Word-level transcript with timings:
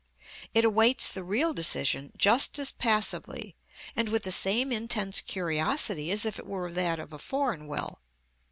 It 0.55 0.65
awaits 0.65 1.11
the 1.11 1.23
real 1.23 1.53
decision 1.53 2.11
just 2.17 2.57
as 2.57 2.71
passively 2.71 3.55
and 3.95 4.09
with 4.09 4.23
the 4.23 4.31
same 4.31 4.71
intense 4.71 5.21
curiosity 5.21 6.09
as 6.09 6.25
if 6.25 6.39
it 6.39 6.47
were 6.47 6.71
that 6.71 6.97
of 6.97 7.13
a 7.13 7.19
foreign 7.19 7.67
will. 7.67 8.01